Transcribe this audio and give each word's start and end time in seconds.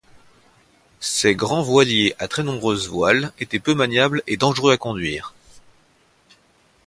Ces 0.99 1.35
grand 1.35 1.61
voiliers 1.61 2.15
à 2.17 2.27
très 2.27 2.41
nombreuses 2.41 2.89
voiles 2.89 3.31
étaient 3.37 3.59
peu 3.59 3.75
maniables 3.75 4.23
et 4.25 4.35
dangereux 4.35 4.71
à 4.71 4.77
conduire. 4.77 5.35